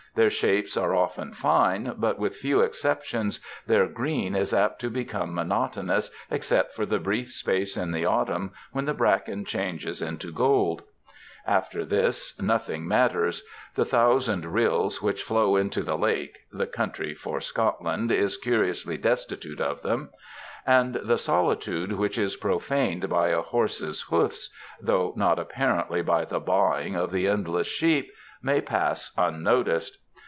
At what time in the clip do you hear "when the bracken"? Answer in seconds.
8.73-9.45